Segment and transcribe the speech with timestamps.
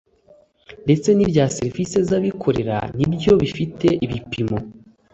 [0.85, 4.57] ndetse n ibya serivisi z’ abikorera nibyo bifite ibipimo